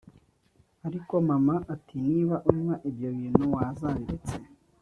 ariko 0.87 1.13
mama 1.29 1.55
ati 1.73 1.95
niba 2.07 2.35
unywa 2.49 2.75
ibyo 2.89 3.09
bintu 3.19 3.43
wazabiretse 3.55 4.35